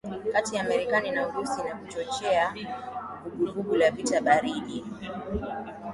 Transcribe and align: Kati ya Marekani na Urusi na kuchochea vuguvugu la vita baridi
Kati 0.31 0.55
ya 0.55 0.63
Marekani 0.63 1.11
na 1.11 1.27
Urusi 1.27 1.63
na 1.63 1.75
kuchochea 1.75 2.55
vuguvugu 3.37 3.75
la 3.75 3.91
vita 3.91 4.21
baridi 4.21 4.85